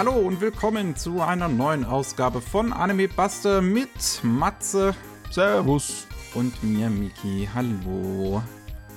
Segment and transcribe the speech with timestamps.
[0.00, 3.90] Hallo und willkommen zu einer neuen Ausgabe von Anime Buster mit
[4.22, 4.94] Matze.
[5.30, 6.06] Servus.
[6.32, 7.46] Und mir, Miki.
[7.54, 8.42] Hallo.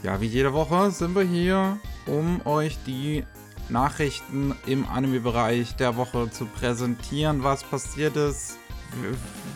[0.01, 3.25] Ja, wie jede Woche sind wir hier, um euch die
[3.67, 8.57] Nachrichten im Anime-Bereich der Woche zu präsentieren, was passiert ist,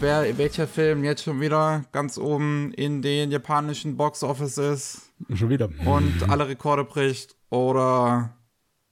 [0.02, 5.14] wer, welcher Film jetzt schon wieder ganz oben in den japanischen Box Office ist.
[5.34, 5.70] Schon wieder.
[5.86, 8.34] Und alle Rekorde bricht oder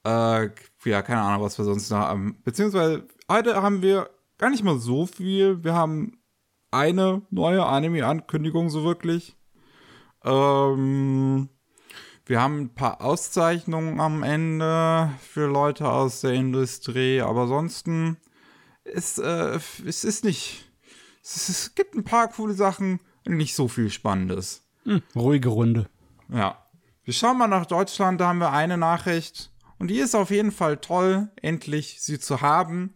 [0.04, 0.48] äh,
[0.86, 2.40] ja, keine Ahnung, was wir sonst noch haben.
[2.44, 5.62] Beziehungsweise heute haben wir gar nicht mal so viel.
[5.62, 6.18] Wir haben
[6.70, 9.36] eine neue Anime-Ankündigung so wirklich.
[10.24, 11.48] Ähm,
[12.24, 18.16] wir haben ein paar Auszeichnungen am Ende für Leute aus der Industrie, aber ansonsten
[18.84, 20.64] ist äh, es ist nicht.
[21.22, 24.64] Es, es, gibt ein paar coole Sachen, nicht so viel Spannendes.
[24.84, 25.88] Hm, ruhige Runde.
[26.28, 26.62] Ja.
[27.04, 29.52] Wir schauen mal nach Deutschland, da haben wir eine Nachricht.
[29.78, 32.94] Und die ist auf jeden Fall toll, endlich sie zu haben.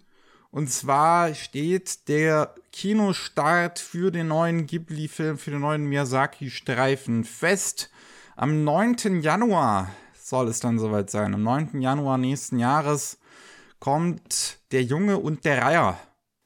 [0.51, 7.91] Und zwar steht der Kinostart für den neuen Ghibli-Film, für den neuen Miyazaki-Streifen fest.
[8.37, 9.21] Am 9.
[9.23, 11.35] Januar soll es dann soweit sein.
[11.35, 11.81] Am 9.
[11.81, 13.19] Januar nächsten Jahres
[13.79, 15.99] kommt Der Junge und der Reiher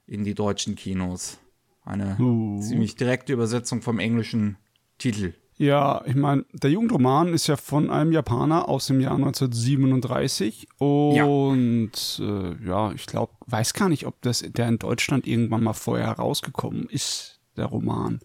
[0.06, 1.38] in die deutschen Kinos.
[1.84, 2.60] Eine uh.
[2.60, 4.56] ziemlich direkte Übersetzung vom englischen
[4.98, 5.34] Titel.
[5.56, 12.18] Ja, ich meine, der Jugendroman ist ja von einem Japaner aus dem Jahr 1937 und
[12.18, 15.72] ja, äh, ja ich glaube, weiß gar nicht, ob das der in Deutschland irgendwann mal
[15.72, 18.18] vorher herausgekommen ist, der Roman.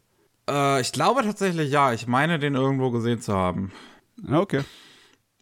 [0.49, 1.93] Äh, ich glaube tatsächlich ja.
[1.93, 3.71] Ich meine, den irgendwo gesehen zu haben.
[4.27, 4.63] Okay.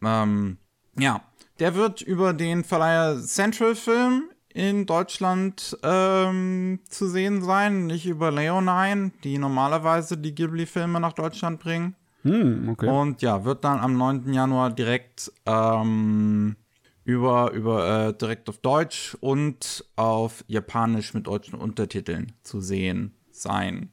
[0.02, 0.58] Ähm,
[0.98, 1.22] ja,
[1.58, 8.30] der wird über den Verleiher Central Film in Deutschland ähm, zu sehen sein, nicht über
[8.30, 11.94] Leonine, die normalerweise die Ghibli-Filme nach Deutschland bringen.
[12.22, 12.88] Hm, okay.
[12.88, 14.32] Und ja, wird dann am 9.
[14.32, 16.56] Januar direkt ähm,
[17.04, 23.92] über, über äh, direkt auf Deutsch und auf Japanisch mit deutschen Untertiteln zu sehen sein.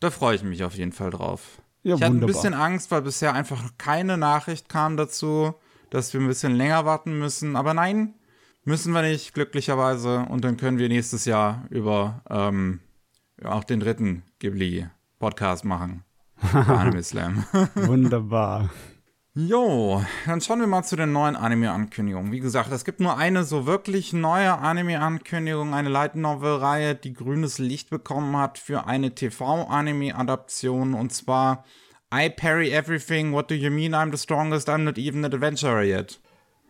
[0.00, 1.60] Da freue ich mich auf jeden Fall drauf.
[1.82, 5.54] Ja, ich hatte ein bisschen Angst, weil bisher einfach keine Nachricht kam dazu,
[5.90, 7.56] dass wir ein bisschen länger warten müssen.
[7.56, 8.14] Aber nein,
[8.64, 10.26] müssen wir nicht, glücklicherweise.
[10.28, 12.80] Und dann können wir nächstes Jahr über ähm,
[13.44, 16.04] auch den dritten Ghibli-Podcast machen.
[16.52, 17.44] Anime Slam.
[17.74, 18.70] Wunderbar.
[19.34, 22.32] Jo, dann schauen wir mal zu den neuen Anime-Ankündigungen.
[22.32, 27.58] Wie gesagt, es gibt nur eine so wirklich neue Anime-Ankündigung, eine Light Novel-Reihe, die grünes
[27.58, 31.64] Licht bekommen hat für eine TV-Anime-Adaption und zwar
[32.12, 35.84] I Parry Everything, What Do You Mean I'm the Strongest, I'm Not Even an Adventurer
[35.84, 36.18] Yet.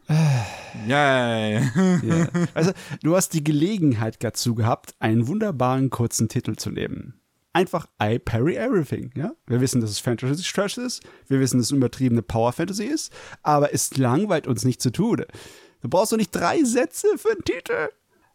[0.86, 1.60] Yay.
[2.02, 2.28] yeah.
[2.54, 7.18] Also, du hast die Gelegenheit dazu gehabt, einen wunderbaren kurzen Titel zu nehmen
[7.58, 9.10] einfach I parry everything.
[9.16, 9.32] Ja?
[9.46, 13.12] Wir wissen, dass es Fantasy Trash ist, wir wissen, dass es übertriebene Power Fantasy ist,
[13.42, 15.24] aber es langweilt uns nicht zu tun.
[15.80, 17.88] Du brauchst doch nicht drei Sätze für einen Titel.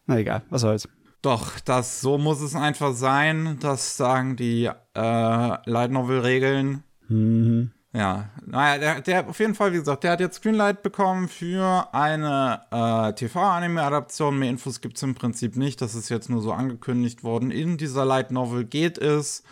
[0.06, 0.88] Na egal, was soll's.
[1.22, 3.56] Doch, das, so muss es einfach sein.
[3.60, 6.82] Das sagen die äh, Light Novel-Regeln.
[7.08, 7.70] Mhm.
[7.96, 11.88] Ja, naja, der, der auf jeden Fall, wie gesagt, der hat jetzt Greenlight bekommen für
[11.94, 14.36] eine äh, TV-Anime-Adaption.
[14.36, 15.80] Mehr Infos gibt es im Prinzip nicht.
[15.80, 17.52] Das ist jetzt nur so angekündigt worden.
[17.52, 19.44] In dieser Light Novel geht es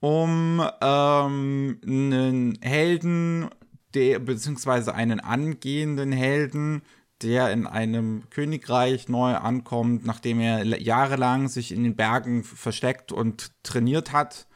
[0.00, 3.50] um ähm, einen Helden,
[3.94, 6.82] der, beziehungsweise einen angehenden Helden,
[7.22, 13.52] der in einem Königreich neu ankommt, nachdem er jahrelang sich in den Bergen versteckt und
[13.62, 14.48] trainiert hat.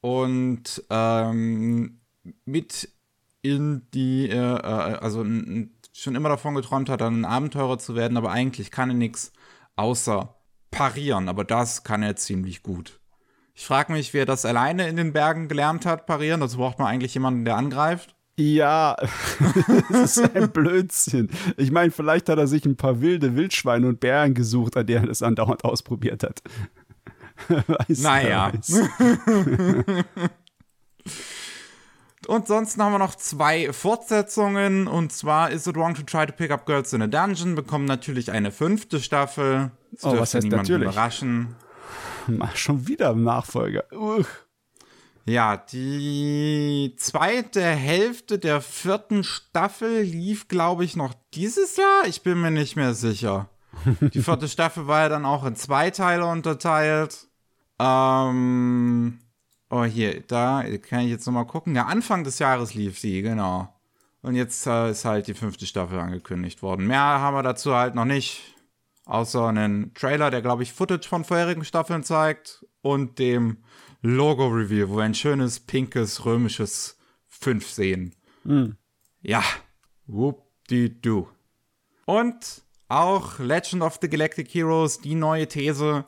[0.00, 1.99] Und ähm,
[2.44, 2.88] mit
[3.42, 5.24] in die, äh, äh also
[5.92, 9.32] schon immer davon geträumt hat, ein Abenteurer zu werden, aber eigentlich kann er nichts
[9.76, 10.34] außer
[10.70, 11.28] parieren.
[11.28, 13.00] Aber das kann er ziemlich gut.
[13.54, 16.40] Ich frage mich, wer das alleine in den Bergen gelernt hat, parieren.
[16.40, 18.14] Dazu braucht man eigentlich jemanden, der angreift.
[18.38, 18.96] Ja,
[19.90, 21.28] das ist ein Blödsinn.
[21.58, 25.04] Ich meine, vielleicht hat er sich ein paar wilde Wildschweine und Bären gesucht, an denen
[25.04, 26.42] er das andauernd ausprobiert hat.
[27.48, 28.52] weiß, naja.
[32.26, 34.86] Und sonst haben wir noch zwei Fortsetzungen.
[34.86, 37.86] Und zwar Is It Wrong to Try to Pick Up Girls in a Dungeon bekommen
[37.86, 39.70] natürlich eine fünfte Staffel.
[39.92, 40.88] Das oh, was heißt natürlich?
[40.88, 41.56] überraschen.
[42.54, 43.84] Schon wieder Nachfolger.
[43.92, 44.26] Uch.
[45.26, 52.06] Ja, die zweite Hälfte der vierten Staffel lief, glaube ich, noch dieses Jahr.
[52.06, 53.48] Ich bin mir nicht mehr sicher.
[54.12, 57.28] Die vierte Staffel war ja dann auch in zwei Teile unterteilt.
[57.78, 59.20] Ähm,
[59.70, 61.76] Oh, hier, da kann ich jetzt nochmal gucken.
[61.76, 63.72] Ja, Anfang des Jahres lief sie, genau.
[64.20, 66.86] Und jetzt äh, ist halt die fünfte Staffel angekündigt worden.
[66.86, 68.42] Mehr haben wir dazu halt noch nicht.
[69.06, 72.66] Außer einen Trailer, der, glaube ich, Footage von vorherigen Staffeln zeigt.
[72.82, 73.58] Und dem
[74.02, 78.14] Logo-Reveal, wo wir ein schönes, pinkes, römisches 5 sehen.
[78.44, 78.76] Mhm.
[79.22, 79.42] Ja.
[80.06, 81.28] Whoop-de-doo.
[82.06, 86.04] Und auch Legend of the Galactic Heroes, die neue These,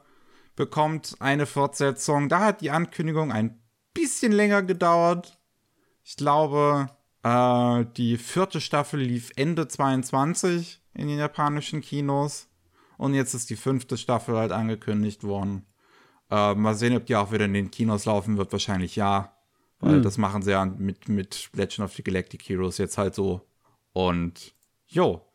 [0.56, 2.28] bekommt eine Fortsetzung.
[2.28, 3.60] Da hat die Ankündigung ein
[3.94, 5.38] bisschen länger gedauert.
[6.04, 6.88] Ich glaube,
[7.22, 12.48] äh, die vierte Staffel lief Ende 22 in den japanischen Kinos.
[12.98, 15.66] Und jetzt ist die fünfte Staffel halt angekündigt worden.
[16.30, 18.52] Äh, mal sehen, ob die auch wieder in den Kinos laufen wird.
[18.52, 19.36] Wahrscheinlich ja.
[19.80, 20.02] Weil mhm.
[20.02, 23.46] das machen sie ja mit, mit Legend of the Galactic Heroes jetzt halt so.
[23.92, 24.54] Und
[24.86, 25.26] jo,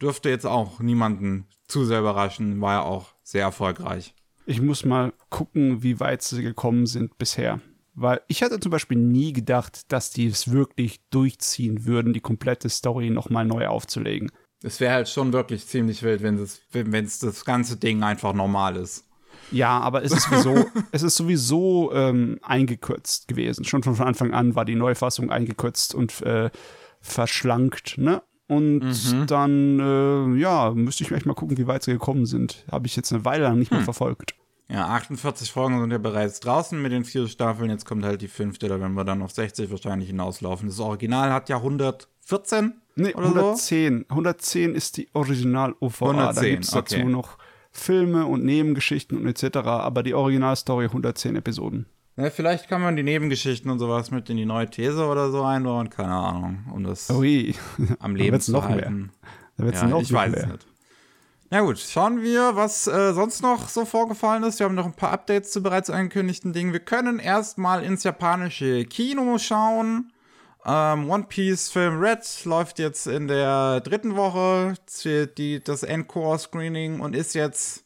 [0.00, 2.60] dürfte jetzt auch niemanden zu sehr überraschen.
[2.60, 4.14] War ja auch sehr erfolgreich.
[4.48, 7.60] Ich muss mal gucken, wie weit sie gekommen sind bisher.
[7.94, 12.68] Weil ich hatte zum Beispiel nie gedacht, dass die es wirklich durchziehen würden, die komplette
[12.68, 14.30] Story nochmal neu aufzulegen.
[14.62, 18.76] Es wäre halt schon wirklich ziemlich wild, wenn es wenn das ganze Ding einfach normal
[18.76, 19.04] ist.
[19.50, 23.64] Ja, aber es ist sowieso, es ist sowieso ähm, eingekürzt gewesen.
[23.64, 26.50] Schon von Anfang an war die Neufassung eingekürzt und äh,
[27.00, 28.22] verschlankt, ne?
[28.48, 29.26] Und mhm.
[29.26, 32.64] dann, äh, ja, müsste ich echt mal gucken, wie weit sie gekommen sind.
[32.70, 33.84] Habe ich jetzt eine Weile lang nicht mehr hm.
[33.84, 34.34] verfolgt.
[34.68, 37.70] Ja, 48 Folgen sind ja bereits draußen mit den vier Staffeln.
[37.70, 40.68] Jetzt kommt halt die fünfte, da werden wir dann auf 60 wahrscheinlich hinauslaufen.
[40.68, 44.06] Das Original hat ja 114 Nee, oder 110.
[44.08, 44.14] So?
[44.14, 46.32] 110 ist die Original-OVA.
[46.32, 47.04] Da gibt es dazu okay.
[47.04, 47.38] noch
[47.70, 49.58] Filme und Nebengeschichten und etc.
[49.58, 51.86] Aber die Originalstory 110 Episoden.
[52.16, 55.42] Ja, vielleicht kann man die Nebengeschichten und sowas mit in die neue These oder so
[55.44, 57.54] einbauen, keine Ahnung, um das Ui.
[57.98, 58.96] am Leben zu noch halten.
[58.96, 59.10] Mehr.
[59.58, 60.40] Da wird's ja, noch ich weiß mehr.
[60.40, 60.66] es nicht.
[61.50, 64.58] Na gut, schauen wir, was äh, sonst noch so vorgefallen ist.
[64.58, 66.72] Wir haben noch ein paar Updates zu bereits angekündigten Dingen.
[66.72, 70.12] Wir können erstmal ins japanische Kino schauen.
[70.64, 74.74] Ähm, One Piece Film Red läuft jetzt in der dritten Woche,
[75.38, 77.85] die, das Encore-Screening und ist jetzt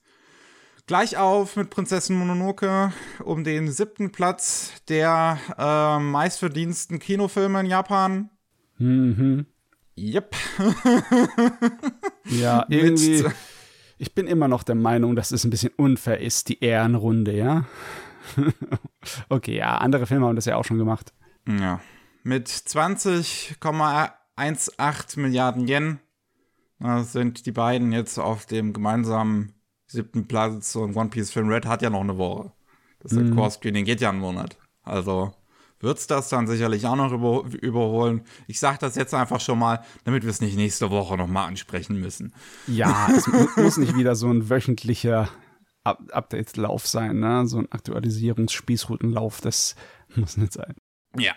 [0.91, 2.93] gleich auf mit Prinzessin Mononoke
[3.23, 8.29] um den siebten Platz der äh, meistverdiensten Kinofilme in Japan.
[8.79, 9.47] Mhm.
[9.97, 10.35] Yep.
[12.25, 13.25] ja, irgendwie.
[13.99, 17.67] Ich bin immer noch der Meinung, dass es ein bisschen unfair ist, die Ehrenrunde, ja?
[19.29, 21.13] okay, ja, andere Filme haben das ja auch schon gemacht.
[21.47, 21.81] Ja.
[22.25, 26.01] Mit 20,18 Milliarden Yen
[27.05, 29.55] sind die beiden jetzt auf dem gemeinsamen
[29.91, 32.53] siebten Platz und One Piece Film Red hat ja noch eine Woche.
[33.01, 33.35] Das mhm.
[33.35, 34.57] Core Screening geht ja einen Monat.
[34.83, 35.33] Also
[35.81, 38.23] wird es das dann sicherlich auch noch über, überholen.
[38.47, 41.99] Ich sage das jetzt einfach schon mal, damit wir es nicht nächste Woche nochmal ansprechen
[41.99, 42.35] müssen.
[42.67, 43.27] Ja, es
[43.57, 45.29] muss nicht wieder so ein wöchentlicher
[45.83, 47.47] Up Update-Lauf sein, ne?
[47.47, 49.75] so ein Aktualisierungs-Spießrutenlauf, das
[50.15, 50.75] muss nicht sein.
[51.17, 51.33] Ja.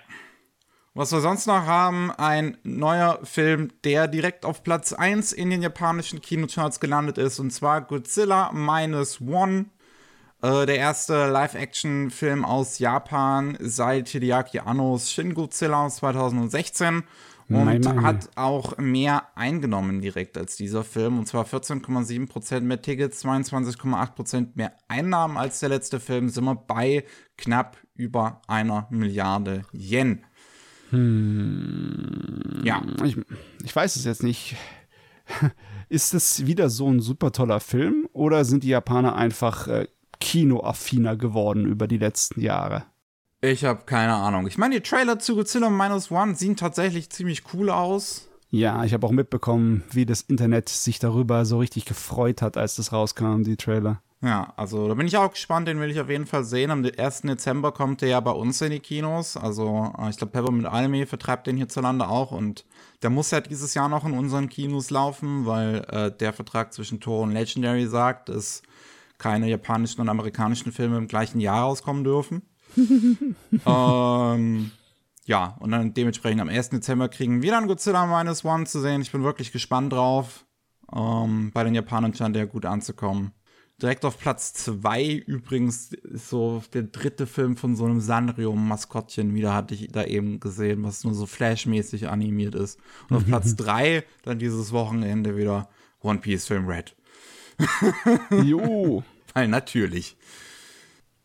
[0.95, 5.63] Was wir sonst noch haben, ein neuer Film, der direkt auf Platz 1 in den
[5.63, 9.65] japanischen Kinocharts gelandet ist, und zwar Godzilla Minus One.
[10.43, 17.03] Äh, der erste Live-Action-Film aus Japan seit Hideaki Annos Shin Godzilla aus 2016
[17.49, 18.03] und mein, mein.
[18.03, 21.19] hat auch mehr eingenommen direkt als dieser Film.
[21.19, 26.29] Und zwar 14,7% mehr Tickets, 22,8% mehr Einnahmen als der letzte Film.
[26.29, 27.03] Sind wir bei
[27.37, 30.23] knapp über einer Milliarde Yen.
[30.93, 32.83] Hm, ja.
[33.03, 33.17] Ich,
[33.63, 34.55] ich weiß es jetzt nicht.
[35.89, 39.87] Ist es wieder so ein super toller Film oder sind die Japaner einfach äh,
[40.19, 42.85] kinoaffiner geworden über die letzten Jahre?
[43.41, 44.47] Ich habe keine Ahnung.
[44.47, 48.29] Ich meine, die Trailer zu Godzilla Minus One sehen tatsächlich ziemlich cool aus.
[48.49, 52.75] Ja, ich habe auch mitbekommen, wie das Internet sich darüber so richtig gefreut hat, als
[52.75, 54.01] das rauskam, die Trailer.
[54.23, 56.71] Ja, also da bin ich auch gespannt, den will ich auf jeden Fall sehen.
[56.71, 57.23] Am 1.
[57.23, 59.35] Dezember kommt der ja bei uns in die Kinos.
[59.35, 62.63] Also äh, ich glaube, Peppermint Anime vertreibt den hierzulande auch und
[63.01, 67.01] der muss ja dieses Jahr noch in unseren Kinos laufen, weil äh, der Vertrag zwischen
[67.01, 68.63] Toro und Legendary sagt, dass
[69.17, 72.43] keine japanischen und amerikanischen Filme im gleichen Jahr rauskommen dürfen.
[73.65, 74.71] ähm,
[75.25, 76.69] ja, und dann dementsprechend am 1.
[76.69, 79.01] Dezember kriegen wir dann Godzilla Minus One zu sehen.
[79.01, 80.45] Ich bin wirklich gespannt drauf.
[80.95, 83.33] Ähm, bei den Japanern scheint der gut anzukommen.
[83.81, 89.53] Direkt auf Platz 2 übrigens ist so der dritte Film von so einem Sanrio-Maskottchen wieder,
[89.53, 92.79] hatte ich da eben gesehen, was nur so flashmäßig animiert ist.
[93.09, 95.69] Und auf Platz 3 dann dieses Wochenende wieder
[96.01, 96.95] One Piece Film Red.
[98.43, 99.03] jo.
[99.33, 100.15] Weil natürlich.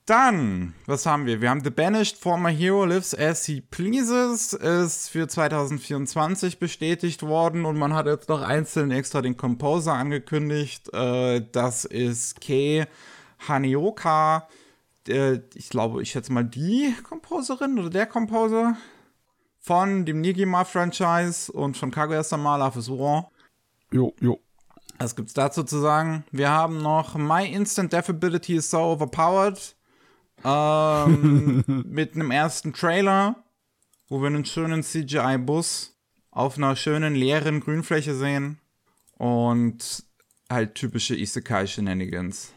[0.08, 1.42] Dann, was haben wir?
[1.42, 7.66] Wir haben The Banished Former Hero Lives as He Pleases, ist für 2024 bestätigt worden
[7.66, 10.90] und man hat jetzt noch einzeln extra den Composer angekündigt.
[10.94, 12.86] Äh, das ist Kei
[13.46, 14.48] Hanioka.
[15.06, 18.78] Äh, ich glaube, ich schätze mal die Composerin oder der Composer
[19.60, 23.30] von dem Nigima-Franchise und von Kaguya-sama Love is War.
[23.92, 24.40] Jo, jo.
[24.98, 26.24] Was gibt's dazu zu sagen?
[26.32, 29.76] Wir haben noch My Instant Death Ability is so overpowered
[30.44, 33.44] ähm, mit einem ersten Trailer,
[34.08, 35.96] wo wir einen schönen CGI-Bus
[36.30, 38.60] auf einer schönen leeren Grünfläche sehen.
[39.16, 40.04] Und
[40.50, 42.52] halt typische Isekai-Shenanigans.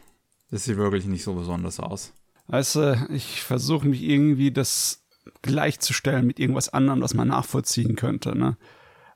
[0.50, 2.12] Das sieht wirklich nicht so besonders aus.
[2.46, 5.04] Weißt du, ich versuche mich irgendwie das
[5.42, 8.56] gleichzustellen mit irgendwas anderem, was man nachvollziehen könnte, ne?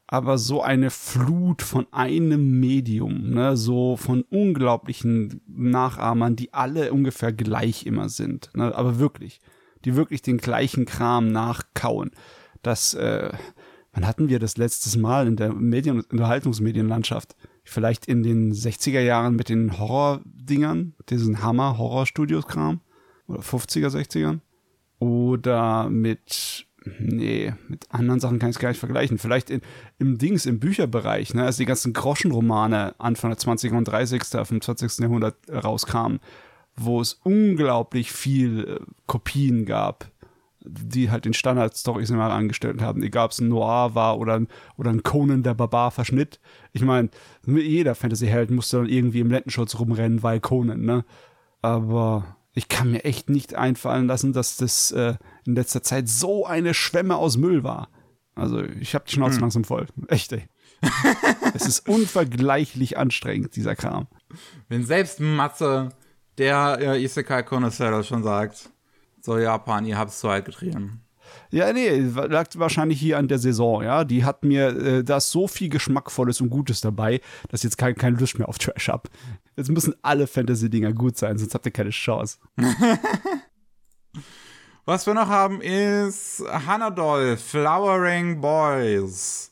[0.09, 7.33] Aber so eine Flut von einem Medium, ne, so von unglaublichen Nachahmern, die alle ungefähr
[7.33, 9.41] gleich immer sind, ne, aber wirklich,
[9.85, 12.13] die wirklich den gleichen Kram nachkauen.
[12.63, 13.31] Das, äh,
[13.93, 17.35] wann hatten wir das letztes Mal in der Medien- und Unterhaltungsmedienlandschaft?
[17.65, 22.81] Vielleicht in den 60er Jahren mit den Horror-Dingern, diesen Hammer-Horror-Studios-Kram?
[23.27, 24.41] Oder 50er, 60ern?
[24.99, 26.66] Oder mit,
[26.99, 29.19] nee, mit anderen Sachen kann ich es gar nicht vergleichen.
[29.19, 29.61] Vielleicht in,
[29.99, 34.61] im Dings, im Bücherbereich, ne, als die ganzen Groschenromane Anfang der 20er und 30er vom
[34.61, 34.99] 20.
[34.99, 36.21] Jahrhundert rauskamen,
[36.77, 40.11] wo es unglaublich viel äh, Kopien gab,
[40.61, 44.49] die halt den Standard-Stories immer angestellt haben, egal ob es ein Noir war oder ein,
[44.77, 46.41] oder ein Conan der Barbar-Verschnitt.
[46.73, 47.11] Ich meine,
[47.47, 51.05] jeder Fantasy-Held musste dann irgendwie im Lendenschutz rumrennen, weil Conan, ne?
[51.63, 55.15] Aber ich kann mir echt nicht einfallen lassen, dass das äh,
[55.47, 57.89] in letzter Zeit so eine Schwemme aus Müll war.
[58.35, 59.43] Also ich habe die Schnauze hm.
[59.43, 59.87] langsam voll.
[60.09, 60.47] Echt, ey.
[61.55, 64.09] es ist unvergleichlich anstrengend, dieser Kram.
[64.69, 65.91] Wenn selbst Matze,
[66.39, 68.71] der äh, Isekai Connoisseur schon sagt,
[69.23, 71.03] so Japan, ihr habt es zu weit getrieben.
[71.51, 74.05] Ja, nee, lag wahrscheinlich hier an der Saison, ja.
[74.05, 77.79] Die hat mir, äh, da ist so viel Geschmackvolles und Gutes dabei, dass ich jetzt
[77.79, 79.09] kein, keine Lust mehr auf Trash habe.
[79.57, 82.39] Jetzt müssen alle Fantasy-Dinger gut sein, sonst habt ihr keine Chance.
[84.89, 89.51] Was wir noch haben ist Hanadol, Flowering Boys.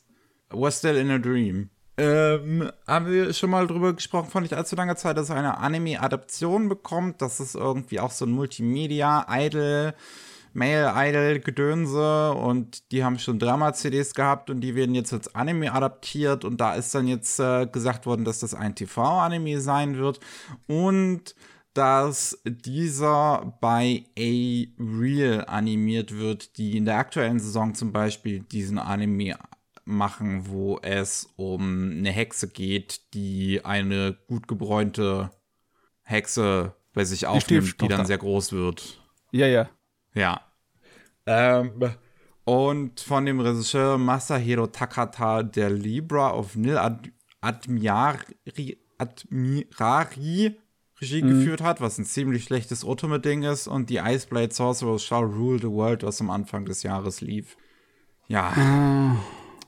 [0.49, 1.69] We're still in a dream.
[1.97, 5.57] Ähm, haben wir schon mal drüber gesprochen, vor nicht allzu langer Zeit, dass es eine
[5.57, 7.21] Anime-Adaption bekommt.
[7.21, 9.93] Das ist irgendwie auch so ein Multimedia-Idol.
[10.53, 15.73] Male Idol Gedönse und die haben schon Drama-CDs gehabt und die werden jetzt als Anime
[15.73, 20.21] adaptiert und da ist dann jetzt äh, gesagt worden, dass das ein TV-Anime sein wird
[20.67, 21.35] und
[21.75, 29.37] dass dieser bei A-Real animiert wird, die in der aktuellen Saison zum Beispiel diesen Anime
[29.83, 35.31] machen, wo es um eine Hexe geht, die eine gut gebräunte
[36.03, 39.01] Hexe bei sich aufnimmt, die, die dann sehr groß wird.
[39.31, 39.69] Ja, ja.
[40.13, 40.41] Ja.
[41.25, 41.73] Ähm,
[42.45, 50.57] und von dem Regisseur Masahiro Takata, der Libra of Nil Ad Admirari, Admirari
[51.01, 51.29] Regie mhm.
[51.29, 55.69] geführt hat, was ein ziemlich schlechtes Ultimate-Ding ist, und die Iceblade Sorcerers Shall Rule the
[55.69, 57.57] World, was am Anfang des Jahres lief.
[58.27, 59.13] Ja.
[59.13, 59.15] Äh.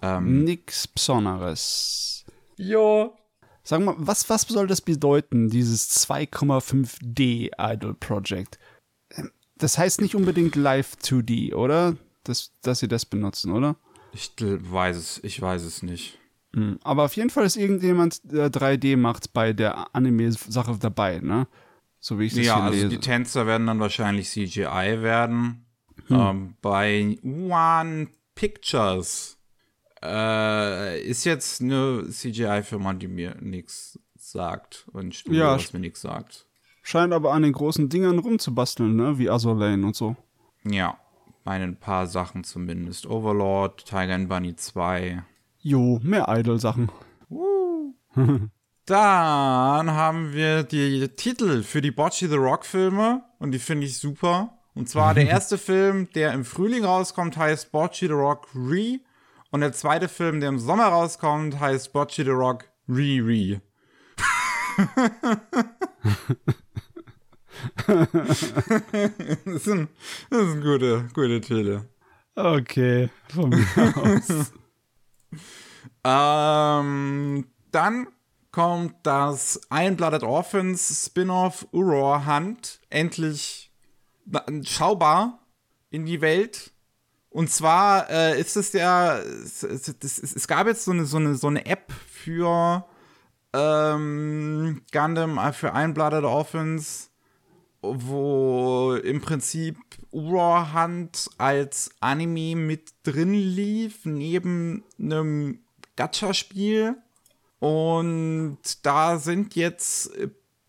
[0.02, 2.26] Ähm, Nix Besonderes.
[2.56, 3.18] Jo.
[3.64, 8.58] Sag mal, was, was soll das bedeuten, dieses 2,5D Idol Project?
[9.12, 11.98] Ähm, das heißt nicht unbedingt Live 2D, oder?
[12.24, 13.76] Das, dass sie das benutzen, oder?
[14.14, 16.18] Ich weiß es, ich weiß es nicht.
[16.58, 21.48] Hm, aber auf jeden Fall ist irgendjemand, der 3D macht, bei der Anime-Sache dabei, ne?
[22.00, 22.82] So wie ich das ja, hier also lese.
[22.82, 25.68] Ja, also die Tänzer werden dann wahrscheinlich CGI werden.
[26.08, 26.20] Hm.
[26.20, 29.38] Ähm, bei One Pictures
[30.04, 36.02] äh, ist jetzt eine CGI-Firma, die mir nichts sagt und Studio, ja, was mir nichts
[36.02, 36.48] sagt.
[36.82, 39.20] Scheint aber an den großen Dingern rumzubasteln, ne?
[39.20, 40.16] Wie Azor Lane und so.
[40.64, 40.98] Ja,
[41.44, 43.06] bei ein paar Sachen zumindest.
[43.06, 45.22] Overlord, Tiger and Bunny 2.
[45.68, 46.90] Jo, mehr Idol-Sachen.
[47.30, 47.94] Uh.
[48.86, 53.98] Dann haben wir die Titel für die Bocce the Rock Filme und die finde ich
[54.00, 54.58] super.
[54.76, 59.02] Und zwar der erste Film, der im Frühling rauskommt, heißt Bocce the Rock Re
[59.52, 63.60] und der zweite Film, der im Sommer rauskommt, heißt Bocce the Rock Re-Re.
[67.88, 69.90] das, sind,
[70.30, 71.82] das sind gute, gute Titel.
[72.36, 74.54] Okay, von mir aus.
[76.04, 78.08] ähm, dann
[78.52, 83.72] kommt das Iron-Blooded Orphans Spin-off Uror Hunt endlich
[84.64, 85.40] schaubar
[85.90, 86.72] in die Welt.
[87.30, 91.18] Und zwar äh, ist es ja, es, es, es, es, gab jetzt so eine, so
[91.18, 92.86] eine, so eine App für
[93.54, 97.12] ähm, Gundam, äh, für Einbladed Orphans,
[97.82, 99.78] wo im Prinzip
[100.12, 105.60] Ura Hunt als Anime mit drin lief, neben einem
[105.96, 106.96] Gacha-Spiel.
[107.60, 110.12] Und da sind jetzt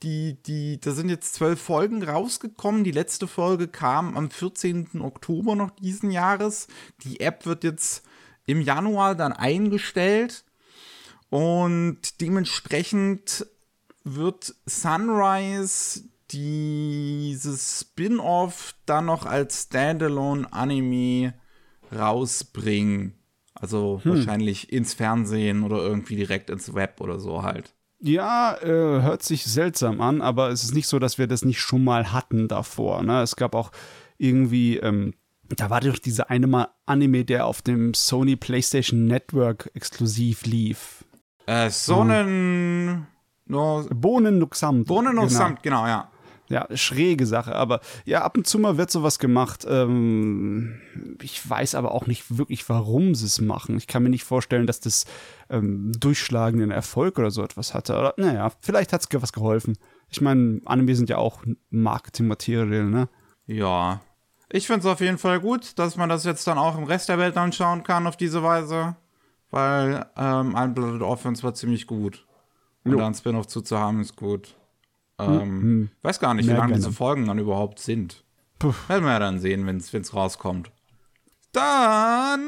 [0.02, 2.85] die, die, da sind jetzt zwölf Folgen rausgekommen.
[2.85, 5.00] Die letzte Folge kam am 14.
[5.00, 6.68] Oktober noch diesen Jahres.
[7.02, 8.04] Die App wird jetzt
[8.47, 10.45] im Januar dann eingestellt.
[11.30, 13.47] Und dementsprechend
[14.04, 21.35] wird Sunrise dieses Spin-off dann noch als Standalone-Anime
[21.97, 23.14] rausbringen.
[23.54, 24.12] Also hm.
[24.12, 27.75] wahrscheinlich ins Fernsehen oder irgendwie direkt ins Web oder so halt.
[28.00, 31.61] Ja, äh, hört sich seltsam an, aber es ist nicht so, dass wir das nicht
[31.61, 33.02] schon mal hatten davor.
[33.02, 33.23] Ne?
[33.23, 33.73] Es gab auch
[34.18, 35.14] irgendwie, ähm,
[35.49, 41.04] da war doch dieser eine Mal Anime, der auf dem Sony PlayStation Network exklusiv lief.
[41.47, 43.06] Äh, Sonnen.
[43.47, 44.87] No, Bohnen Nuxamt.
[44.87, 45.54] Bohnen und genau.
[45.62, 46.11] Genau, ja.
[46.50, 49.67] Ja, schräge Sache, aber ja, ab und zu mal wird sowas gemacht.
[49.69, 50.81] Ähm,
[51.21, 53.76] ich weiß aber auch nicht wirklich, warum sie es machen.
[53.76, 55.05] Ich kann mir nicht vorstellen, dass das
[55.50, 57.93] ähm, durchschlagenden Erfolg oder so etwas hatte.
[57.93, 59.76] Oder, naja, vielleicht hat es was geholfen.
[60.09, 63.09] Ich meine, Anime sind ja auch Marketingmaterial, ne?
[63.47, 64.00] Ja.
[64.50, 67.11] Ich finde es auf jeden Fall gut, dass man das jetzt dann auch im Rest
[67.11, 68.97] der Welt anschauen kann auf diese Weise.
[69.50, 72.26] Weil ähm, Unblooded Orphans war ziemlich gut.
[72.85, 72.99] Und Jo.
[72.99, 74.58] da ein Spin-off zu, zu haben ist gut.
[75.19, 76.75] Ähm, Weiß gar nicht, wie lange gerne.
[76.77, 78.25] diese Folgen dann überhaupt sind.
[78.59, 78.75] Puh.
[78.89, 80.71] Werden wir ja dann sehen, wenn es rauskommt.
[81.53, 82.41] Dann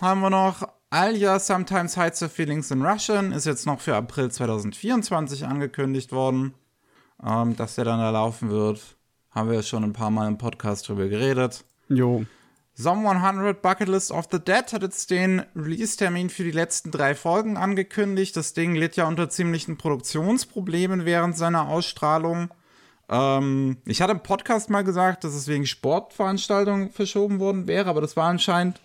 [0.00, 3.32] haben wir noch Alia Sometimes Hides Her Feelings in Russian.
[3.32, 6.54] Ist jetzt noch für April 2024 angekündigt worden,
[7.24, 8.80] ähm, dass der dann da laufen wird.
[9.30, 11.64] Haben wir ja schon ein paar Mal im Podcast drüber geredet.
[11.88, 12.24] Jo.
[12.76, 17.14] Som 100 Bucket List of the Dead hat jetzt den Release-Termin für die letzten drei
[17.14, 18.36] Folgen angekündigt.
[18.36, 22.48] Das Ding litt ja unter ziemlichen Produktionsproblemen während seiner Ausstrahlung.
[23.08, 28.00] Ähm, ich hatte im Podcast mal gesagt, dass es wegen Sportveranstaltungen verschoben worden wäre, aber
[28.00, 28.80] das war anscheinend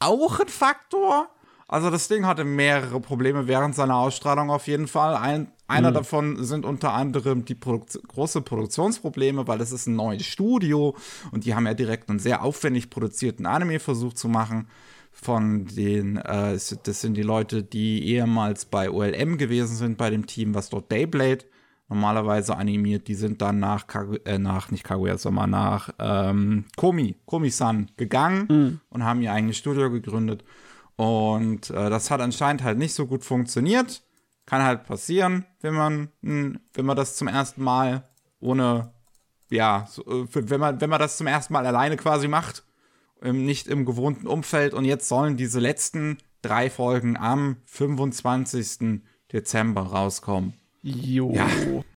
[0.00, 1.28] auch ein Faktor.
[1.66, 5.16] Also das Ding hatte mehrere Probleme während seiner Ausstrahlung auf jeden Fall.
[5.16, 10.26] Ein, einer davon sind unter anderem die Produkt große Produktionsprobleme, weil es ist ein neues
[10.26, 10.94] Studio
[11.32, 14.68] und die haben ja direkt einen sehr aufwendig produzierten Anime versucht zu machen.
[15.10, 20.26] Von den, äh, das sind die Leute, die ehemals bei OLM gewesen sind, bei dem
[20.26, 21.44] Team, was dort Beyblade
[21.88, 23.08] normalerweise animiert.
[23.08, 28.80] Die sind dann nach, Kagu äh, nach nicht Kaguya, sondern nach ähm, Komi, Komi-san gegangen
[28.90, 30.44] und haben ihr eigenes Studio gegründet.
[30.96, 34.02] Und äh, das hat anscheinend halt nicht so gut funktioniert.
[34.46, 38.08] Kann halt passieren, wenn man, mh, wenn man das zum ersten Mal
[38.40, 38.92] ohne,
[39.50, 42.64] ja, so, äh, wenn man, wenn man das zum ersten Mal alleine quasi macht,
[43.22, 44.74] nicht im gewohnten Umfeld.
[44.74, 49.00] Und jetzt sollen diese letzten drei Folgen am 25.
[49.32, 50.54] Dezember rauskommen.
[50.82, 51.32] Jo.
[51.32, 51.48] Ja.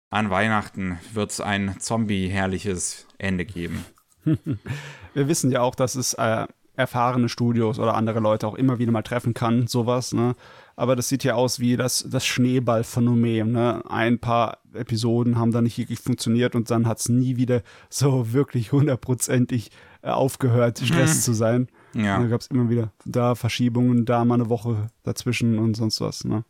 [0.09, 3.83] An Weihnachten wird es ein Zombie-herrliches Ende geben.
[5.13, 8.91] Wir wissen ja auch, dass es äh, erfahrene Studios oder andere Leute auch immer wieder
[8.91, 10.35] mal treffen kann, sowas, ne?
[10.79, 13.81] Aber das sieht ja aus wie das, das Schneeballphänomen, ne?
[13.89, 18.31] Ein paar Episoden haben da nicht wirklich funktioniert und dann hat es nie wieder so
[18.31, 19.71] wirklich hundertprozentig
[20.03, 21.67] äh, aufgehört, Stress zu sein.
[21.93, 22.17] Ja.
[22.17, 25.99] Und Da gab es immer wieder da Verschiebungen, da mal eine Woche dazwischen und sonst
[25.99, 26.45] was, ne?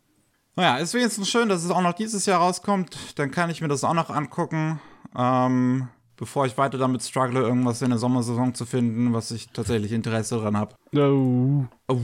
[0.56, 3.18] Naja, ist wenigstens schön, dass es auch noch dieses Jahr rauskommt.
[3.18, 4.78] Dann kann ich mir das auch noch angucken.
[5.16, 9.92] Ähm, bevor ich weiter damit struggle, irgendwas in der Sommersaison zu finden, was ich tatsächlich
[9.92, 10.74] Interesse dran habe.
[10.96, 11.96] Oh.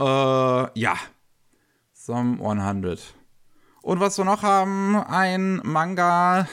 [0.00, 0.96] Äh, ja.
[1.92, 3.14] Some 100.
[3.82, 6.48] Und was wir noch haben, ein Manga,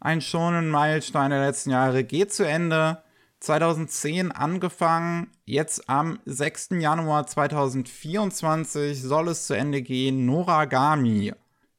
[0.00, 3.02] ein schonen Meilenstein der letzten Jahre, geht zu Ende.
[3.40, 6.70] 2010 angefangen, jetzt am 6.
[6.80, 10.26] Januar 2024 soll es zu Ende gehen.
[10.26, 11.32] Noragami.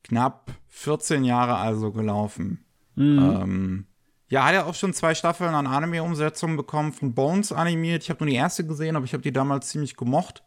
[0.04, 2.64] Knapp 14 Jahre also gelaufen.
[2.98, 3.88] Ähm,
[4.30, 8.04] ja, hat er auch schon zwei Staffeln an Anime-Umsetzungen bekommen, von Bones animiert.
[8.04, 10.44] Ich habe nur die erste gesehen, aber ich habe die damals ziemlich gemocht.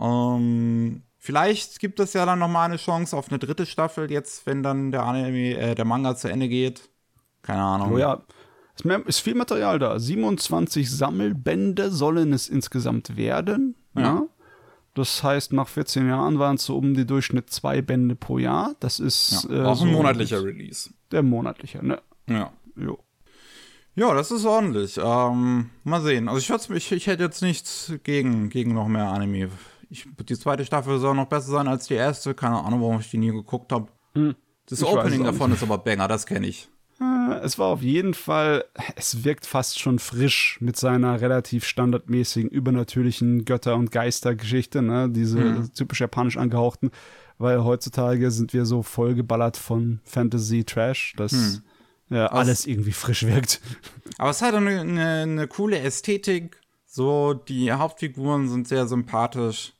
[0.00, 4.46] Ähm, vielleicht gibt es ja dann noch mal eine Chance auf eine dritte Staffel, jetzt,
[4.46, 6.88] wenn dann der Anime, äh, der Manga zu Ende geht.
[7.42, 7.92] Keine Ahnung.
[7.92, 8.22] Oh ja,
[8.74, 9.98] ist, mehr, ist viel Material da.
[9.98, 13.76] 27 Sammelbände sollen es insgesamt werden.
[13.94, 14.02] Ja.
[14.02, 14.22] Ja.
[14.94, 18.76] Das heißt, nach 14 Jahren waren es so um die Durchschnitt zwei Bände pro Jahr.
[18.78, 20.90] Das ist Ja, äh, auch so ein monatlicher Release.
[21.10, 22.00] Der monatliche, ne?
[22.28, 22.52] Ja.
[22.76, 22.98] Jo.
[23.96, 24.98] Ja, das ist ordentlich.
[25.02, 26.28] Ähm, mal sehen.
[26.28, 29.50] Also ich, ich, ich hätte jetzt nichts gegen, gegen noch mehr Anime.
[29.90, 32.34] Ich, die zweite Staffel soll noch besser sein als die erste.
[32.34, 33.88] Keine Ahnung, warum ich die nie geguckt habe.
[34.14, 34.34] Das Hm.
[34.70, 36.68] Ich weiß Opening davon ist aber Banger, das kenne ich.
[37.00, 38.64] Äh, Es war auf jeden Fall,
[38.96, 45.10] es wirkt fast schon frisch mit seiner relativ standardmäßigen, übernatürlichen Götter- und Geistergeschichte, ne?
[45.10, 46.90] Diese typisch japanisch angehauchten,
[47.38, 51.62] weil heutzutage sind wir so vollgeballert von Fantasy-Trash, dass
[52.10, 53.60] ja, alles irgendwie frisch wirkt.
[54.18, 56.60] Aber es hat eine, eine, eine coole Ästhetik.
[56.94, 59.72] So, die Hauptfiguren sind sehr sympathisch.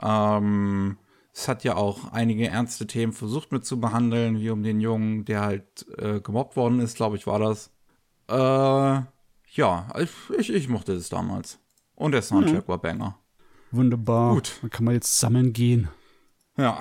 [0.00, 0.96] Ähm,
[1.30, 5.26] es hat ja auch einige ernste Themen versucht mit zu behandeln, wie um den Jungen,
[5.26, 7.70] der halt äh, gemobbt worden ist, glaube ich, war das.
[8.30, 11.58] Äh, ja, ich, ich, ich mochte es damals.
[11.96, 13.18] Und der Soundtrack war Banger.
[13.70, 14.32] Wunderbar.
[14.32, 14.56] Gut.
[14.62, 15.88] Dann kann man jetzt sammeln gehen.
[16.56, 16.80] Ja.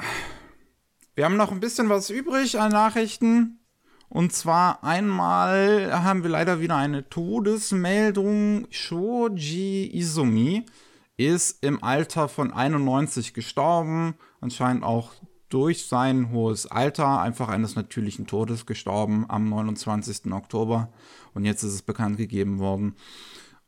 [1.13, 3.59] Wir haben noch ein bisschen was übrig an Nachrichten.
[4.13, 8.67] Und zwar einmal haben wir leider wieder eine Todesmeldung.
[8.69, 10.67] Shoji Izumi
[11.17, 14.13] ist im Alter von 91 gestorben.
[14.39, 15.13] Anscheinend auch
[15.49, 20.31] durch sein hohes Alter einfach eines natürlichen Todes gestorben am 29.
[20.31, 20.93] Oktober.
[21.33, 22.95] Und jetzt ist es bekannt gegeben worden.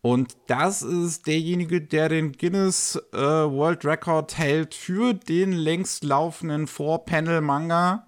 [0.01, 6.67] Und das ist derjenige, der den Guinness äh, World Record hält für den längst laufenden
[6.67, 8.04] Four-Panel-Manga,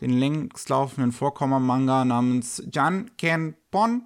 [0.00, 4.02] den längst laufenden Vorkommer-Manga namens Jan Ken Bon.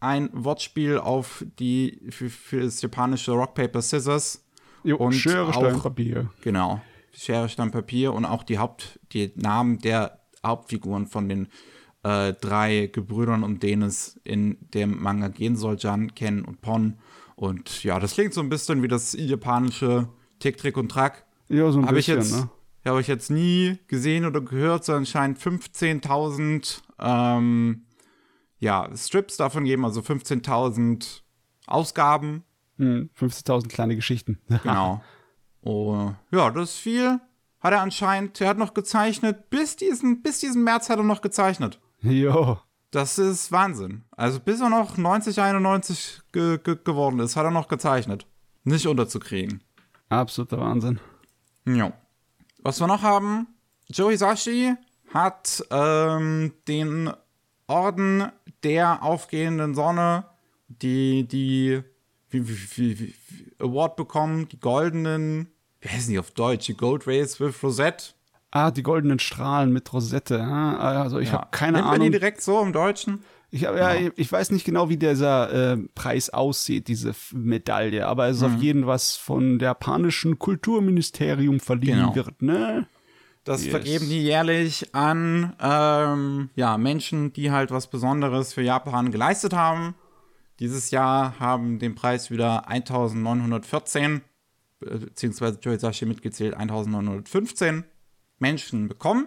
[0.00, 4.44] Ein Wortspiel auf die für, für das japanische Rock Paper Scissors.
[4.84, 6.30] Jo, Und Schere, auch- Stein, Papier.
[6.42, 6.80] Genau.
[7.12, 11.48] Schere, Stein, Papier und auch die Haupt, die Namen der Hauptfiguren von den
[12.04, 16.98] äh, drei Gebrüdern, um denen es in dem Manga gehen soll, Jan, Ken und Pon.
[17.34, 21.24] Und ja, das klingt so ein bisschen wie das japanische Tick, Trick und Track.
[21.48, 22.50] Ja, so ein Habe ich bisschen, jetzt, ne?
[22.86, 27.84] Habe ich jetzt nie gesehen oder gehört, sondern scheint 15.000 ähm,
[28.58, 31.20] ja, Strips davon geben, also 15.000
[31.66, 32.44] Ausgaben
[32.78, 34.38] Hm, 50.000 kleine Geschichten.
[34.62, 35.02] Genau.
[35.62, 37.20] Oh, ja, das ist viel.
[37.60, 41.20] Hat er anscheinend, er hat noch gezeichnet, bis diesen, bis diesen März hat er noch
[41.20, 41.80] gezeichnet.
[42.00, 42.58] jo.
[42.90, 44.04] Das ist Wahnsinn.
[44.12, 48.26] Also bis er noch 90, 91 ge ge geworden ist, hat er noch gezeichnet.
[48.64, 49.62] Nicht unterzukriegen.
[50.08, 50.98] Absoluter Wahnsinn.
[51.66, 51.92] Ja.
[52.58, 53.46] Was wir noch haben,
[53.90, 54.74] Joe Hisashi
[55.12, 57.10] hat ähm, den
[57.66, 58.30] Orden
[58.62, 60.24] der aufgehenden Sonne,
[60.68, 61.82] die, die,
[62.30, 63.14] wie, wie, wie,
[63.58, 65.48] Award bekommen, die goldenen,
[65.80, 68.12] wie heißen die auf Deutsch, die Gold Rays with Rosette.
[68.50, 70.40] Ah, die goldenen Strahlen mit Rosette.
[70.42, 71.34] ah, Also ich Ja.
[71.34, 72.12] habe keine Nennt man die Ahnung.
[72.12, 73.22] direkt so im Deutschen?
[73.50, 78.28] Ich, hab, ja, ich weiß nicht genau, wie dieser äh, Preis aussieht, diese Medaille, aber
[78.28, 78.54] es ist Mhm.
[78.54, 82.14] auf jeden was von der japanischen Kulturministerium verliehen Genau.
[82.14, 82.86] wird, ne?
[83.44, 83.70] Das Yes.
[83.70, 89.94] vergeben die jährlich an ähm, ja, Menschen, die halt was Besonderes für Japan geleistet haben.
[90.60, 94.20] Dieses Jahr haben den Preis wieder 1914,
[94.84, 97.84] äh, beziehungsweise Joe Hisashi mitgezählt 1915
[98.38, 99.26] Menschen bekommen.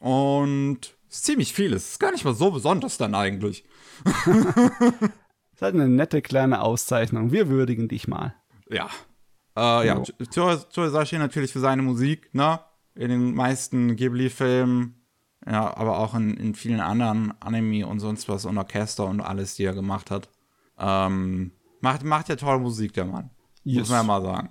[0.00, 1.72] Und ist ziemlich viel.
[1.74, 3.64] Es ist gar nicht mal so besonders dann eigentlich.
[4.04, 4.26] Das
[5.54, 7.32] ist halt eine nette kleine Auszeichnung.
[7.32, 8.34] Wir würdigen dich mal.
[8.68, 8.88] Ja.
[9.56, 12.60] Äh, ja, Hisashi natürlich für seine Musik, ne?
[12.94, 15.02] In den meisten Ghibli-Filmen,
[15.46, 19.54] ja, aber auch in, in vielen anderen Anime und sonst was und Orchester und alles,
[19.54, 20.28] die er gemacht hat.
[20.78, 23.30] Ähm, macht, macht ja tolle Musik, der Mann.
[23.64, 23.80] Yes.
[23.80, 24.48] Muss man ja mal sagen.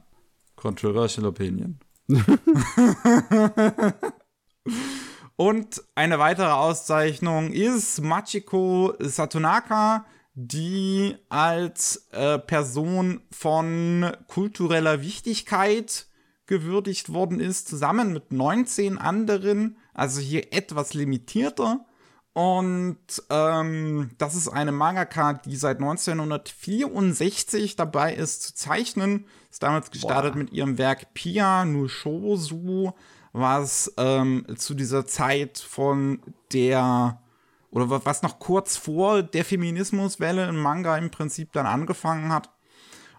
[0.56, 1.80] Controversial Opinion.
[5.42, 16.06] Und eine weitere Auszeichnung ist Machiko Satonaka, die als äh, Person von kultureller Wichtigkeit
[16.46, 21.88] gewürdigt worden ist, zusammen mit 19 anderen, also hier etwas limitierter.
[22.34, 23.00] Und
[23.32, 29.26] ähm, das ist eine Mangaka, die seit 1964 dabei ist zu zeichnen.
[29.50, 30.38] Ist damals gestartet Boah.
[30.38, 32.94] mit ihrem Werk Pia no Shozu,
[33.34, 37.22] was ähm, zu dieser Zeit von der
[37.70, 42.50] oder wa- was noch kurz vor der Feminismuswelle im Manga im Prinzip dann angefangen hat.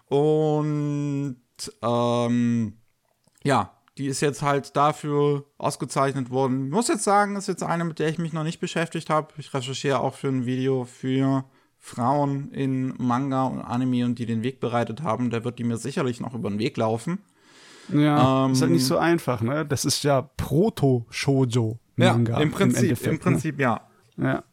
[0.07, 1.37] Und
[1.81, 2.77] ähm,
[3.43, 6.65] ja, die ist jetzt halt dafür ausgezeichnet worden.
[6.65, 9.33] Ich muss jetzt sagen, ist jetzt eine, mit der ich mich noch nicht beschäftigt habe.
[9.37, 11.45] Ich recherchiere auch für ein Video für
[11.79, 15.29] Frauen in Manga und Anime und die den Weg bereitet haben.
[15.31, 17.19] Da wird die mir sicherlich noch über den Weg laufen.
[17.91, 19.65] Ja, Ähm, ist halt nicht so einfach, ne?
[19.65, 22.39] Das ist ja Proto-Shoujo-Manga.
[22.39, 23.81] im Prinzip, im, Endeffekt, Prinzip ja.
[24.15, 24.27] Ne?
[24.27, 24.43] Ja.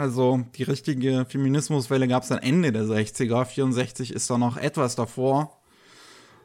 [0.00, 3.44] Also die richtige Feminismuswelle gab es dann Ende der 60er.
[3.46, 5.56] 64 ist da noch etwas davor.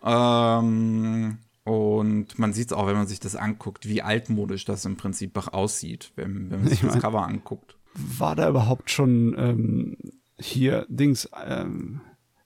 [0.03, 4.97] Ähm, und man sieht es auch, wenn man sich das anguckt, wie altmodisch das im
[4.97, 7.75] Prinzip aussieht, wenn, wenn man sich Ich das mein- Cover anguckt.
[7.93, 9.97] War da überhaupt schon ähm,
[10.39, 11.99] hier Dings ähm,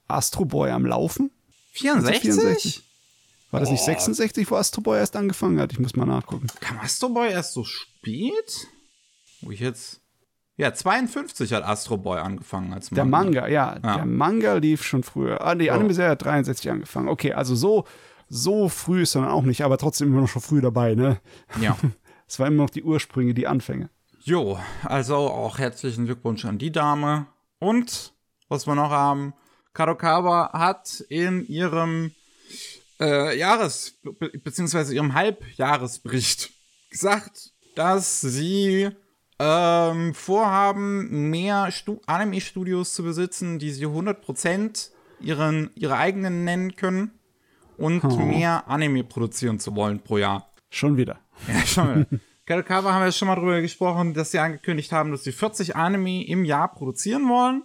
[0.08, 1.30] Astro Boy am Laufen?
[1.74, 2.20] 64?
[2.20, 2.82] 64?
[3.50, 3.92] War das nicht Boah.
[3.92, 5.72] 66, wo Astro Boy erst angefangen hat?
[5.72, 6.48] Ich muss mal nachgucken.
[6.60, 8.66] Kam Astro Boy erst so spät?
[9.40, 10.00] Wo ich jetzt.
[10.56, 13.96] Ja, 52 hat Astro Boy angefangen als Der Manga, ja, Ja.
[13.98, 15.40] der Manga lief schon früher.
[15.46, 17.08] Ah, die Anime-Serie hat 63 angefangen.
[17.08, 17.84] Okay, also so,
[18.28, 21.20] so früh ist er dann auch nicht, aber trotzdem immer noch schon früh dabei, ne?
[21.60, 21.76] Ja.
[22.28, 23.88] Es war immer noch die Ursprünge, die Anfänge.
[24.24, 27.26] Jo, also auch herzlichen Glückwunsch an die Dame.
[27.60, 28.14] Und
[28.48, 29.32] was wir noch haben,
[29.74, 32.10] Kadokawa hat in ihrem
[33.00, 36.50] äh, Jahres- be beziehungsweise ihrem Halbjahresbericht
[36.90, 38.90] gesagt, dass sie
[39.38, 47.10] ähm, vorhaben, mehr Stu Anime-Studios zu besitzen, die sie 100% ihren, ihre eigenen nennen können
[47.76, 48.16] und Oh.
[48.16, 50.52] mehr Anime produzieren zu wollen pro Jahr.
[50.70, 51.20] Schon wieder.
[51.48, 52.20] Ja, schon wieder.
[52.46, 56.24] Kadokawa haben wir schon mal drüber gesprochen, dass sie angekündigt haben, dass sie 40 Anime
[56.26, 57.64] im Jahr produzieren wollen.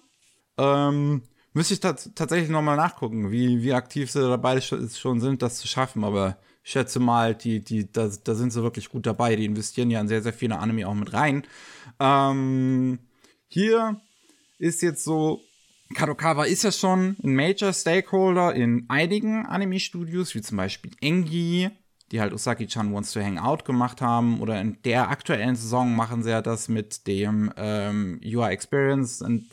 [0.58, 1.22] Ähm,
[1.54, 6.04] Müsste ich tatsächlich nochmal nachgucken, wie, wie aktiv sie dabei schon sind, das zu schaffen.
[6.06, 9.36] Aber ich schätze mal, die, die, da, da sind sie wirklich gut dabei.
[9.36, 11.44] Die investieren ja in sehr, sehr viele Anime auch mit rein.
[12.00, 13.00] Ähm,
[13.50, 14.00] hier
[14.60, 15.42] ist jetzt so,
[15.94, 21.70] Kadokawa ist ja schon ein Major Stakeholder in einigen Anime-Studios, wie zum Beispiel Engi,
[22.12, 24.40] die halt Usaki-chan Wants to Hang Out gemacht haben.
[24.40, 29.44] Oder in der aktuellen Saison machen sie ja das mit dem ähm, You Experience and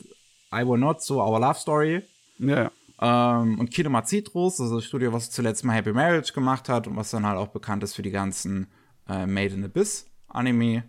[0.53, 2.01] I Will Not, so Our Love Story.
[2.39, 2.71] Ja.
[3.01, 6.95] Ähm, und Kinema Citrus, also das Studio, was zuletzt mal Happy Marriage gemacht hat und
[6.95, 8.67] was dann halt auch bekannt ist für die ganzen
[9.07, 10.83] äh, Made in Abyss Anime.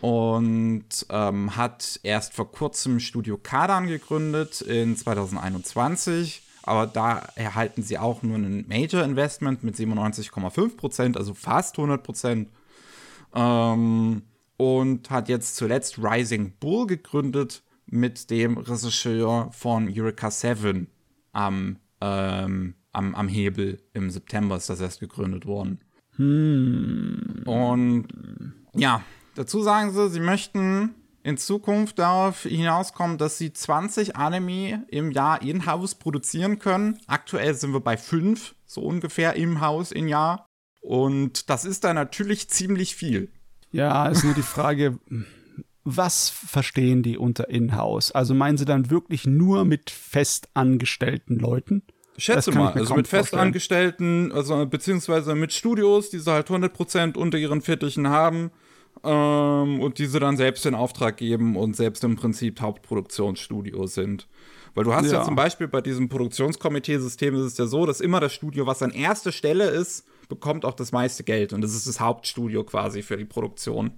[0.00, 6.42] Und ähm, hat erst vor kurzem Studio Kadan gegründet in 2021.
[6.62, 12.46] Aber da erhalten sie auch nur ein Major Investment mit 97,5%, also fast 100%.
[13.34, 14.22] Ähm,
[14.56, 20.88] und hat jetzt zuletzt Rising Bull gegründet mit dem Regisseur von Eureka 7
[21.32, 23.82] am, ähm, am, am Hebel.
[23.92, 25.80] Im September ist das erst gegründet worden.
[26.16, 27.42] Hm.
[27.44, 28.08] Und
[28.74, 29.02] ja,
[29.34, 35.42] dazu sagen sie, sie möchten in Zukunft darauf hinauskommen, dass sie 20 Anime im Jahr
[35.42, 37.00] in-house produzieren können.
[37.06, 40.46] Aktuell sind wir bei 5, so ungefähr im Haus im Jahr.
[40.82, 43.32] Und das ist dann natürlich ziemlich viel.
[43.72, 44.98] Ja, ist nur die Frage,
[45.84, 48.10] was verstehen die unter In-house?
[48.12, 51.82] Also meinen sie dann wirklich nur mit festangestellten Leuten?
[52.16, 57.60] Schätze mal, also mit Festangestellten, also beziehungsweise mit Studios, die sie halt 100% unter ihren
[57.60, 58.50] Fittichen haben
[59.02, 64.28] ähm, und diese dann selbst in Auftrag geben und selbst im Prinzip Hauptproduktionsstudio sind.
[64.74, 68.00] Weil du hast ja, ja zum Beispiel bei diesem Produktionskomitee-System ist es ja so, dass
[68.00, 71.74] immer das Studio, was an erster Stelle ist, bekommt auch das meiste Geld und das
[71.74, 73.92] ist das Hauptstudio quasi für die Produktion.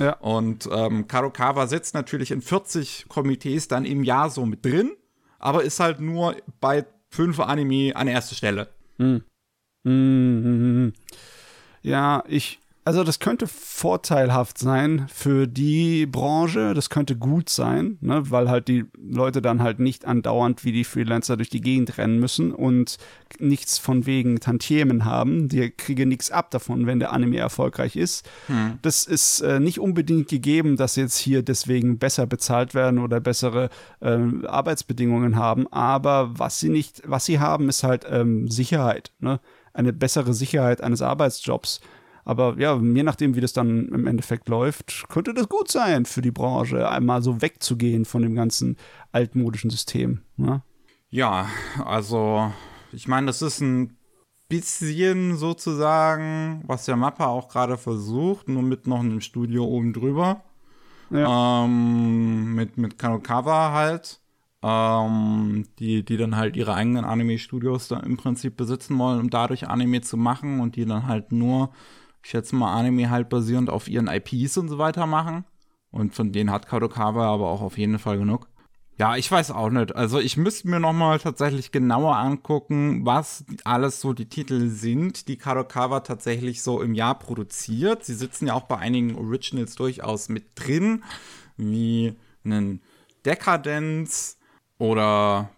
[0.00, 0.14] Ja.
[0.14, 4.92] Und ähm, Kadokawa sitzt natürlich in 40 Komitees dann im Jahr so mit drin,
[5.38, 8.68] aber ist halt nur bei fünf Anime an erster Stelle.
[8.98, 9.22] Hm.
[9.84, 10.92] Hm,
[11.82, 18.30] ja, ich also das könnte vorteilhaft sein für die Branche, das könnte gut sein, ne,
[18.30, 22.18] weil halt die Leute dann halt nicht andauernd wie die Freelancer durch die Gegend rennen
[22.18, 22.96] müssen und
[23.38, 25.48] nichts von wegen Tantiemen haben.
[25.48, 28.28] Die kriegen nichts ab davon, wenn der Anime erfolgreich ist.
[28.46, 28.78] Hm.
[28.80, 33.68] Das ist äh, nicht unbedingt gegeben, dass jetzt hier deswegen besser bezahlt werden oder bessere
[34.00, 39.38] äh, Arbeitsbedingungen haben, aber was sie nicht, was sie haben, ist halt ähm, Sicherheit, ne?
[39.72, 41.80] Eine bessere Sicherheit eines Arbeitsjobs
[42.24, 46.22] aber ja, je nachdem, wie das dann im Endeffekt läuft, könnte das gut sein für
[46.22, 48.76] die Branche, einmal so wegzugehen von dem ganzen
[49.12, 50.20] altmodischen System.
[50.36, 50.62] Ne?
[51.10, 51.48] Ja,
[51.84, 52.52] also
[52.92, 53.96] ich meine, das ist ein
[54.48, 60.42] bisschen sozusagen, was der Mappa auch gerade versucht, nur mit noch einem Studio oben drüber.
[61.10, 61.64] Ja.
[61.64, 64.20] Ähm, mit, mit Kanokawa halt.
[64.62, 69.68] Ähm, die, die dann halt ihre eigenen Anime-Studios da im Prinzip besitzen wollen, um dadurch
[69.68, 71.70] Anime zu machen und die dann halt nur
[72.22, 75.44] ich schätze mal, Anime halt basierend auf ihren IPs und so weiter machen.
[75.90, 78.48] Und von denen hat Kadokawa aber auch auf jeden Fall genug.
[79.00, 79.96] Ja, ich weiß auch nicht.
[79.96, 85.26] Also ich müsste mir noch mal tatsächlich genauer angucken, was alles so die Titel sind,
[85.26, 88.04] die Kadokawa tatsächlich so im Jahr produziert.
[88.04, 91.02] Sie sitzen ja auch bei einigen Originals durchaus mit drin,
[91.56, 92.82] wie einen
[93.24, 94.36] Decadence
[94.76, 95.48] oder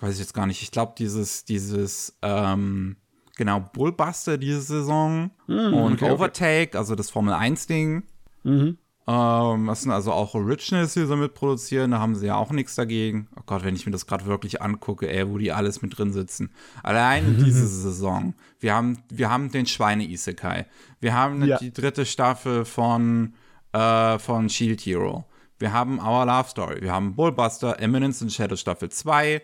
[0.00, 0.60] weiß ich jetzt gar nicht.
[0.60, 2.96] Ich glaube dieses dieses ähm,
[3.42, 6.78] genau, Bullbuster diese Saison mhm, und okay, Overtake, okay.
[6.78, 8.04] also das Formel 1-Ding.
[8.44, 8.78] Mhm.
[9.08, 12.76] Ähm, das sind also auch Originals, die sie mitproduzieren, da haben sie ja auch nichts
[12.76, 13.26] dagegen.
[13.36, 16.12] Oh Gott, wenn ich mir das gerade wirklich angucke, ey, wo die alles mit drin
[16.12, 16.50] sitzen.
[16.84, 18.34] Allein diese Saison.
[18.60, 20.66] Wir haben, wir haben den Schweine-Isekai.
[21.00, 21.58] Wir haben ja.
[21.58, 23.34] die dritte Staffel von,
[23.72, 25.24] äh, von Shield Hero.
[25.58, 26.80] Wir haben Our Love Story.
[26.80, 29.42] Wir haben Bullbuster, Eminence in Shadow Staffel 2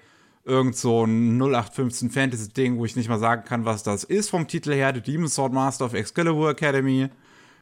[0.48, 4.48] irgend so ein 0815 Fantasy-Ding, wo ich nicht mal sagen kann, was das ist vom
[4.48, 7.08] Titel her, The Demon Sword Master of Excalibur Academy.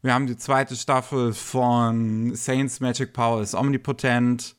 [0.03, 4.55] Wir haben die zweite Staffel von Saints Magic Power is Omnipotent.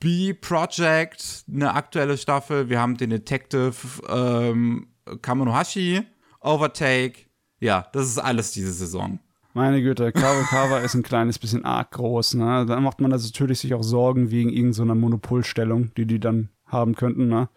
[0.00, 2.70] B-Project, eine aktuelle Staffel.
[2.70, 3.74] Wir haben den Detective
[4.08, 4.88] ähm,
[5.20, 6.02] Kamonohashi,
[6.40, 7.26] Overtake.
[7.60, 9.20] Ja, das ist alles diese Saison.
[9.52, 12.34] Meine Güte, Kawa Kawa ist ein kleines bisschen arg groß.
[12.34, 12.64] Ne?
[12.66, 16.94] Da macht man also natürlich sich auch Sorgen wegen irgendeiner Monopolstellung, die die dann haben
[16.94, 17.28] könnten.
[17.28, 17.48] Ne?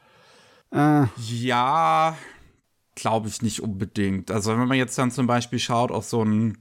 [0.74, 1.06] Äh.
[1.18, 2.18] Ja,
[2.96, 4.32] glaube ich nicht unbedingt.
[4.32, 6.58] Also wenn man jetzt dann zum Beispiel schaut auf so einen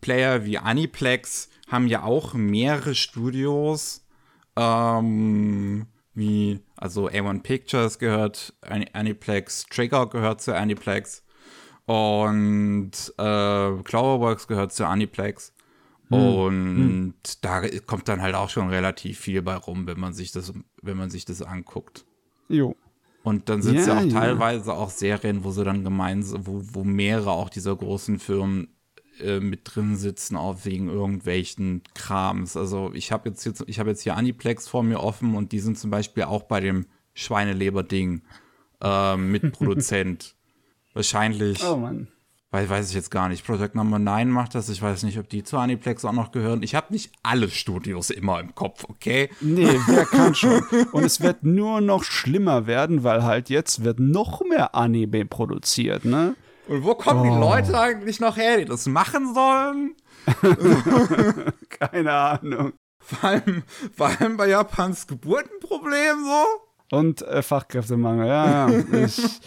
[0.00, 4.04] Player wie Aniplex, haben ja auch mehrere Studios,
[4.56, 8.54] ähm, wie, also A1 Pictures gehört
[8.92, 11.22] Aniplex, Trigger gehört zu Aniplex
[11.86, 15.52] und äh, Cloverworks gehört zu Aniplex.
[16.08, 16.18] Hm.
[16.18, 17.14] Und hm.
[17.42, 20.96] da kommt dann halt auch schon relativ viel bei rum, wenn man sich das, wenn
[20.96, 22.04] man sich das anguckt.
[22.48, 22.74] Jo.
[23.22, 24.20] Und dann sind es Ja, ja, auch ja.
[24.20, 28.68] teilweise auch Serien, wo sie dann gemeinsam, wo, wo mehrere auch dieser großen Firmen
[29.20, 32.56] äh, mit drin sitzen, auch wegen irgendwelchen Krams.
[32.56, 35.60] Also ich habe jetzt, jetzt, ich habe jetzt hier Aniplex vor mir offen und die
[35.60, 38.22] sind zum Beispiel auch bei dem Schweineleber-Ding
[38.80, 40.36] äh, Mitproduzent.
[40.94, 42.08] Wahrscheinlich, Oh Mann.
[42.50, 43.46] Weil weiß ich jetzt gar nicht.
[43.46, 44.68] Project Number 9 macht das.
[44.68, 46.62] Ich weiß nicht, ob die zu Aniplex auch noch gehören.
[46.62, 49.30] Ich habe nicht alle Studios immer im Kopf, okay?
[49.40, 50.62] Nee, wer kann schon?
[50.92, 56.04] Und es wird nur noch schlimmer werden, weil halt jetzt wird noch mehr Anime produziert,
[56.04, 56.34] ne?
[56.66, 59.94] Und wo kommen die Leute eigentlich noch her, die das machen sollen?
[61.68, 62.72] Keine Ahnung.
[63.00, 63.62] Vor allem,
[63.96, 66.96] vor allem bei Japans Geburtenproblem so.
[66.96, 68.84] Und äh, Fachkräftemangel, ja, ja.
[69.04, 69.40] Ich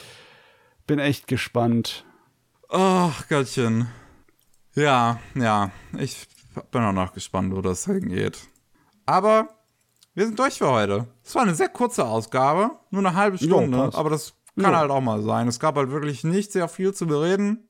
[0.88, 2.04] bin echt gespannt.
[2.76, 3.88] Ach, Gottchen.
[4.76, 5.70] Ja, ja.
[5.98, 6.28] Ich
[6.72, 8.40] bin auch noch gespannt, wo das hingeht.
[9.06, 9.48] Aber
[10.16, 11.08] wir sind durch für heute.
[11.24, 12.72] Es war eine sehr kurze Ausgabe.
[12.90, 13.78] Nur eine halbe Stunde.
[13.78, 13.96] passt.
[13.98, 14.80] aber das kann Ja.
[14.80, 15.48] halt auch mal sein.
[15.48, 17.68] Es gab halt wirklich nicht sehr viel zu bereden.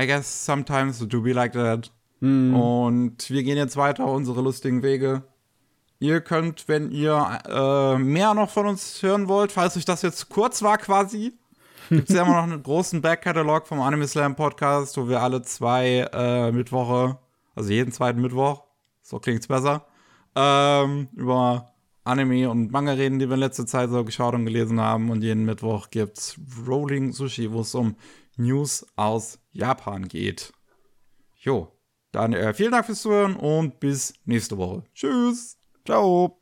[0.00, 1.90] I guess sometimes it do be like that.
[2.22, 5.24] Und wir gehen jetzt weiter unsere lustigen Wege.
[5.98, 10.28] Ihr könnt, wenn ihr äh, mehr noch von uns hören wollt, falls euch das jetzt
[10.28, 11.36] kurz war quasi,
[11.92, 15.42] gibt es ja immer noch einen großen Backkatalog vom Anime Slam Podcast, wo wir alle
[15.42, 17.18] zwei äh, Mittwoche,
[17.54, 18.64] also jeden zweiten Mittwoch,
[19.02, 19.86] so klingt's besser,
[20.34, 21.72] ähm, über
[22.04, 25.10] Anime und Manga reden, die wir in letzter Zeit so geschaut und gelesen haben.
[25.10, 27.96] Und jeden Mittwoch gibt's Rolling Sushi, wo es um
[28.36, 30.52] News aus Japan geht.
[31.36, 31.68] Jo,
[32.10, 34.84] dann äh, vielen Dank fürs Zuhören und bis nächste Woche.
[34.94, 35.58] Tschüss.
[35.84, 36.41] Ciao.